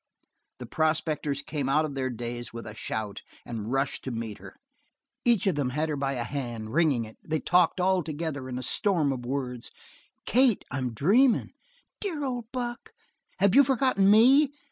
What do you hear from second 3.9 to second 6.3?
to meet her. Each of them had her by a